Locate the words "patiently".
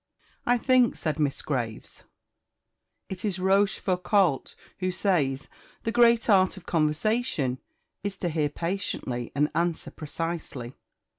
8.49-9.31